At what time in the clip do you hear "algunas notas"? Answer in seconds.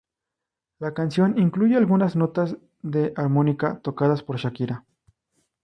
1.77-2.57